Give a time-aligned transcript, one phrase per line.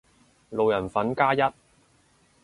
[0.49, 1.41] 路人粉加一